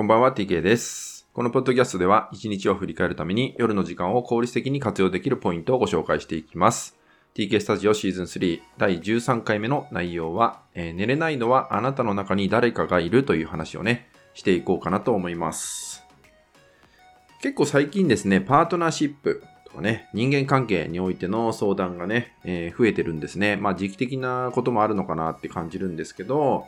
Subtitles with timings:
[0.00, 1.28] こんばんは、TK です。
[1.34, 6.96] このポッドキャストでは、一日を振り返るために夜の時間を効率的に活用できるポイントをご紹介していきます。
[7.34, 16.02] TK スタジオシーズン3第13回目の内容は、えー寝れないのはあなたの中に誰かがいるという話をね、していこうかなと思います。
[17.42, 23.56] 結構最近ですね、パートナーシップとかね、人間関係においての相談がね、えー増えてるんですね。
[23.56, 26.64] まあ時期的なこともあるのかなって感じるんですけど、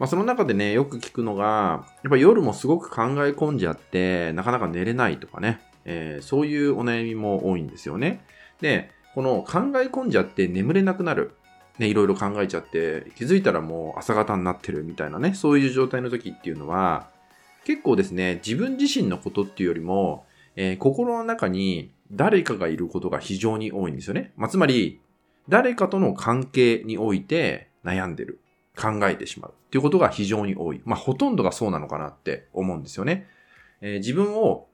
[0.00, 8.24] まあ、その中でね、よく聞くのが、やっぱ夜もすごく考え込んじゃって、なかなか寝れないとかね、えーそういうお悩みも多いんですよね。
[8.62, 11.32] で、この考え込んじゃって眠れなくなる。
[11.78, 17.10] ね、いろいろ考えちゃって、気づいたらもう朝方になってるみたいなね、そういう状態の時っていうのは、
[17.66, 20.24] 結構ですね、自分自身のことっていうよりも、
[20.56, 24.32] えー心の中に誰かがいることが非常に多いんですよね。
[24.38, 24.98] まあ、つまり、
[25.50, 28.40] 誰かとの関係において悩んでる。
[28.80, 30.80] 考えてしまうっていうことが非常に多い。
[30.84, 33.26] まあ、ほとんどがそうなのかなって思うんですよね。
[33.80, 34.68] えー自分を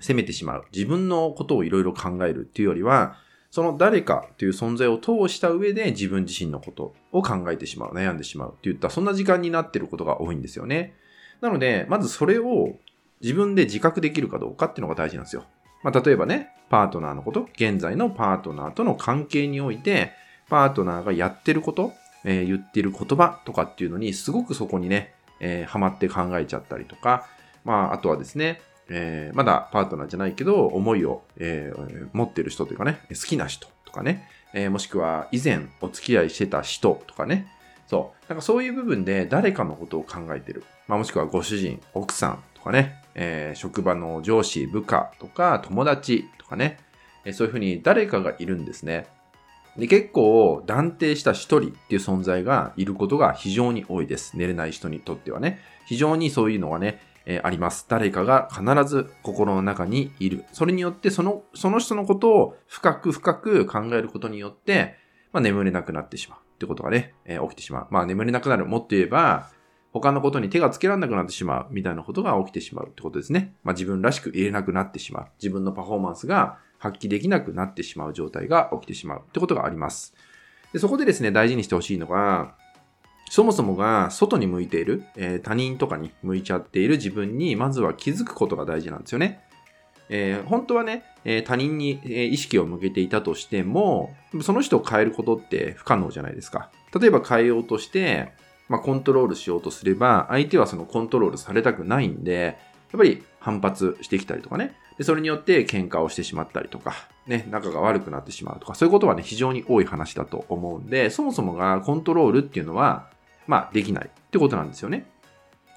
[0.00, 0.64] 責めてしまう。
[0.72, 3.16] 自分のことをいろいろ考えるっていうよりは、
[3.50, 10.94] その誰かという存在を通した上で自分自身のことを考えてしまう、悩んでしまうっていった、そんな時間になってることが多いんですよね。
[11.40, 12.76] なので、まずそれを
[13.22, 15.44] 自分で自覚できるかどうかっていうのが大事なんですよ。
[15.82, 20.12] まあ、例えばね、パートナーのこと、現在のパートナーとの関係において、
[20.48, 21.92] パートナーがやってること、
[22.26, 27.26] えー言ってる言葉とかっていうのに、すごくそこにね、えーハマって考えちゃったりとか、
[27.64, 37.46] まあ、あとはですね、えーまだパートナーじゃないけど、思いを、えー持ってる人というかね、好きな人とかね、えーもしくは以前お付き合いしてた人とかね、
[37.86, 38.28] そう。
[38.28, 40.64] なんかそういう部分で誰かのことを考えてる。
[40.88, 46.78] まあ、もしくはご主人、奥さんとかね、えー職場の上司、部下とか友達とかね、
[47.24, 49.06] えーそういうふうに誰かがいるんですね。
[49.78, 54.36] で、結構断定した一人っていう存在がいることが非常に多いです。
[54.36, 55.60] 寝れない人にとってはね。
[55.86, 57.86] 非常にそういうのがね、えーあります。
[57.88, 60.44] 誰かが必ず心の中にいる。
[60.52, 64.94] それによってその、その人のことを深く深く考えることによって、
[65.32, 67.86] まあ、眠れなくなってしまうってことがね、えー起きてしまう。
[67.90, 68.64] まあ眠れなくなる。
[68.64, 69.50] もっと言えば、
[69.92, 73.54] 他のことに手がつけられなくなってしまうみたいなことが起きてしまうってことですね。
[73.64, 75.26] まあ自分らしく入れなくなってしまう。
[75.42, 80.14] 自分のパフォーマンスが発揮できなくなってしまう状態が起きてしまうってことがあります。
[80.72, 82.54] でそこでですね、大事にしてほしいのが、
[83.30, 89.40] そもそもが外に向いている、えー他人とかに向いちゃっている自分にまずは気づくことが大事なんですよね。
[90.08, 96.70] えー本当はね、えー他人にえ意識を向けていたとしても、その人を変えることって不可能じゃないですか。
[96.98, 98.32] 例えば変えようとして、
[98.68, 102.58] まあ、コントロールしようとすれば、相手はそのコントロールされたくないんで、
[102.92, 104.74] やっぱり反発してきたりとかね。
[104.98, 106.96] でそれによって喧嘩をしてしまったりとか、
[107.28, 113.08] ね、仲が悪くなってしまうとか、そういうことはね、非常に多い話だと思うんで、そもそもがコントロールっていうのは、
[113.46, 115.06] まあ、できないってことなんですよね。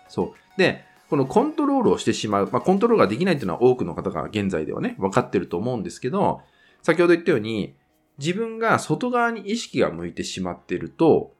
[0.08, 0.60] そう。
[0.60, 6.42] で、このコントロールをしてしまう、まあ、コントロールができないっていうのは多くの方が現在ではね、分かってると思うんですけど、
[6.82, 7.76] 先ほど言ったように、
[8.18, 11.34] 自分が外側に意識が向いてしまってると、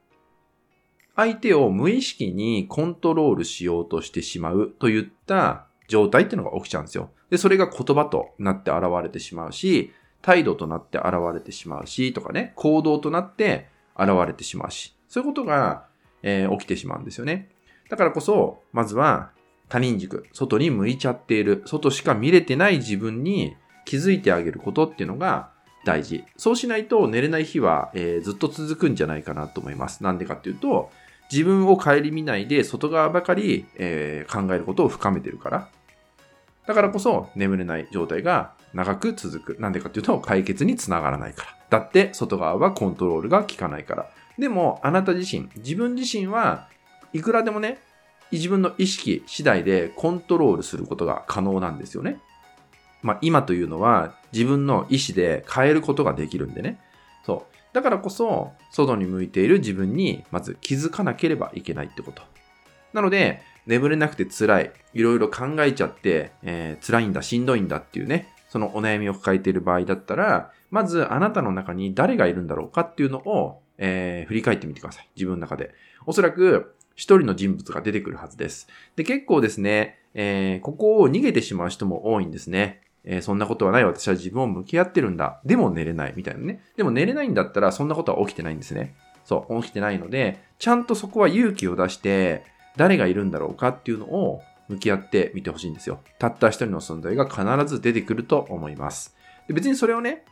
[1.16, 7.10] 相手を無意識にコントロールしようとしてしまうといった状態っていうのが起きちゃうんですよ。
[7.28, 9.92] で、それが言葉となって現れてしまうし、
[10.22, 13.68] 態度となって現れてしまうし、とかね、行動となって
[13.98, 15.86] 現れてしまうし、そういうことが、
[16.22, 17.50] えー起きてしまうんですよね。
[17.88, 19.30] だからこそ、まずは
[19.68, 25.50] 他人軸、外に向いちゃっている、外しか見れてない自分に気づいてあげることっていうのが
[25.84, 26.24] 大事。
[26.36, 30.04] そうしないと寝れない日は、えーずっと続くんじゃないかなと思います。
[30.04, 30.90] なんでかっていうと、
[31.32, 35.68] 自分を顧みないで外側ばかり、えー考えることを深めてるから。
[36.70, 39.60] だからこそ眠れない状態が長く続く。
[39.60, 41.80] なんでかっていうと解決につながらないから。
[41.80, 44.10] だって外側はコントロールが効かないから。
[44.38, 46.68] でもあなた自身、自分自身は
[47.12, 47.78] いくらでもね、
[48.30, 52.20] 自分の意識次第でコントロールすることが可能なんですよね。
[53.02, 56.78] まあ今というのは自分の意思で変えることができるんでね。
[57.26, 57.56] そう。
[57.72, 62.22] だからこそ、外に向いている自分にまず気づかなければいけないってこと。
[62.92, 75.08] なので、眠れなくて辛い、いろいろ考えちゃって、えー辛いんだ、しんどいんだっていうね、そのお悩みを抱えている場合だったら、まずあなたの中に誰がいるんだろうかっていうのを、えー振り返ってみてください。
[75.14, 75.72] 自分の中で。
[76.04, 78.68] おそらく、一人の人物が出てくるはずです。
[78.96, 82.82] で、結構ですね、えーここを逃げてしまう人も多いんですね。
[83.04, 83.84] えーそんなことはない。
[83.84, 85.40] 私は自分を向き合ってるんだ。
[85.44, 86.14] でも寝れない。
[86.16, 86.60] みたいなね。
[86.76, 88.96] でも寝れないんだったら、そんなことは起きてないんですね。
[89.24, 92.42] そう、起きてないので、ちゃんとそこは勇気を出して、
[92.76, 96.00] 誰がいるんだろうかっていうのを向き合ってみてほしいんですよ。
[96.18, 99.16] たった一人の存在が必ず出てくると思います。
[99.48, 100.24] で別にそれをね、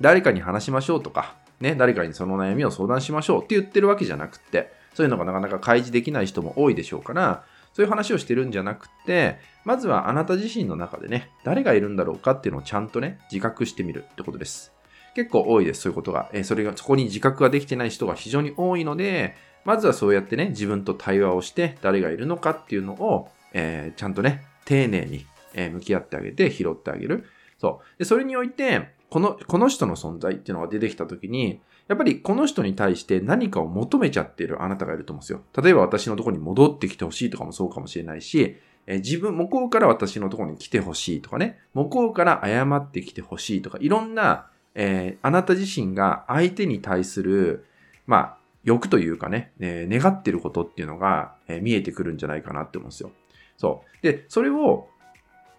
[0.00, 14.72] 誰かに話しましょうとか、ね、誰かにその悩みを相談しましょうって言ってるわけじゃなくて、そういうのがなかなか開示できない人も多いでしょうから、そういう話をしてるんじゃなくて、まずはあなた自身の中でね、誰がいるんだろうかっていうのをちゃんとね、自覚してみるってことです。
[15.14, 16.28] 結構多いです、そういうことが。
[16.32, 19.34] え、それが、そこに自覚ができてない人が非常に多いので、
[19.64, 25.26] まずはそうやってね、自分と対話をして、誰がいるのかっていうのを、えー、ちゃんとね、丁寧に、
[25.56, 27.24] え向き合ってあげて、拾ってあげる。
[27.58, 27.98] そう。
[27.98, 35.42] で、それにおいて、この、この人の存在っていうのが出てきたときに、やっぱりこの人に対して何かを求めちゃってるあなたがいると思うんですよ。
[35.62, 38.56] 例えば私のとこに戻ってきてほしいとかもそうかもしれないし、
[38.86, 47.66] え自分、向こうから私のとこに来てほしいとかね、向こうから謝ってきてほしいとか、いろんな、えー、あなた自身が相手に対する、
[48.06, 53.12] まあ、欲というかね、えー、願ってることっていうのが、えー、見えてくるんじゃないかなって思うんですよ。
[53.56, 54.02] そう。
[54.02, 54.88] で、それを、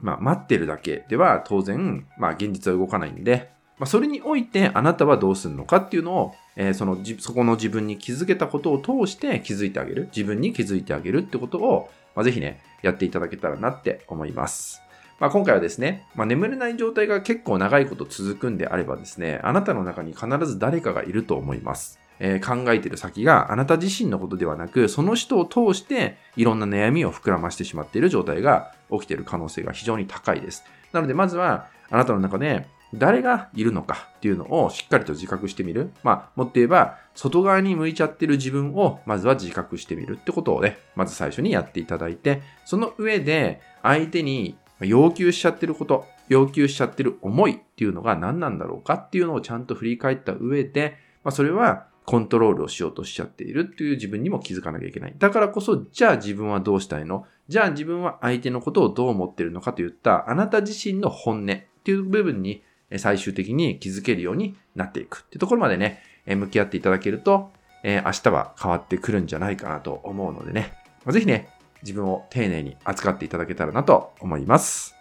[0.01, 10.09] まあ、待ってるだけでは当然、まあ、現実は動かないんで、まあ、それにおいてあなたはどうするのかっていうのを、えー、そのそこの自分に気づけたことを通して気づいてあげる。
[10.15, 14.81] 自分に気づいてあげるってことを、まあ、ぜひね、やっていただけたらなって思います。
[15.19, 21.99] まあ、今回はですね、まあ、眠れない状態が結構長いこと続くんであればですね、あなたの中に必ず誰かがいると思います。
[22.19, 30.63] えー、考えてる先があなた自身のことではなく、その人を通していろんな悩みを膨らましてしまっている状態が起きている可能性が非常に高いです。
[30.93, 35.91] なので、まずはあなたの中で誰がいるのかっていうのをしっかりと自覚してみる。
[36.03, 55.15] まあ、もっと言えば、外側に向いちゃってる自分をまずは自覚してみるってことをね、まず最初にやっていただいて、その上で相手に要求しちゃってること、要求しちゃってる思いっていうのが何なんだろうかっていうのをちゃんと振り返った上で、まあ、それはコントロールをしようとしちゃっているっていう自分にも気づかなきゃいけない。
[55.17, 57.25] だからこそ、じゃあ自分はどうしたいの？
[57.47, 62.63] じゃあ自分は相手のことをどう思ってるのかといったあなた自身の本音っていう部分に
[62.97, 67.51] 最終的に気づけるようになっていくっていうところまでね、向き合っていただけると、
[67.83, 70.73] 明日は変わってくるんじゃないかなと思うのでね、
[71.07, 71.49] ぜひね、
[71.83, 74.95] 自分を丁寧に扱っていただけたらなと思います。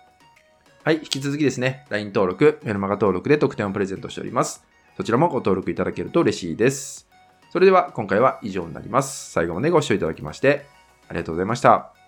[0.82, 4.66] はい、引き続きですね、LINE 登録、メルマガ登録で特典をプレゼントしております。
[4.96, 7.08] そちらもご登録いただけると嬉しいです。
[7.50, 9.30] それでは今回は以上になります。
[9.30, 10.66] 最後までご視聴いただきまして
[11.08, 12.03] ありがとうございました。